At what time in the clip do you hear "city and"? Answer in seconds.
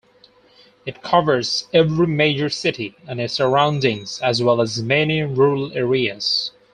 2.49-3.21